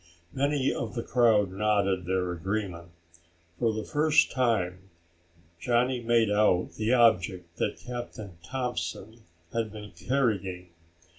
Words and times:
Many 0.33 0.73
of 0.73 0.95
the 0.95 1.03
crowd 1.03 1.51
nodded 1.51 2.05
their 2.07 2.31
agreement. 2.31 2.89
For 3.59 3.71
the 3.71 3.83
first 3.83 4.31
time 4.31 4.89
Johnny 5.59 6.01
made 6.01 6.31
out 6.31 6.71
the 6.71 6.91
object 6.91 7.57
that 7.57 7.77
Captain 7.77 8.39
Thompson 8.43 9.21
had 9.53 9.71
been 9.71 9.91
carrying. 9.91 10.69